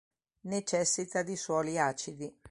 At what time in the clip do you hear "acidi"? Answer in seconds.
1.77-2.35